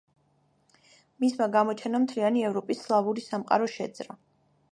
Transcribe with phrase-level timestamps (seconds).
[1.23, 4.19] მისმა გამოჩენამ მთლიანი ევროპის სლავური სამყარო შეძრა.